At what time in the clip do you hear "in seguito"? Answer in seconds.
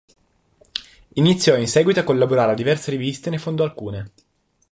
1.57-1.99